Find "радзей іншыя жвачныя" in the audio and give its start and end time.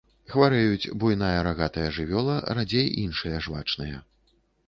2.59-4.03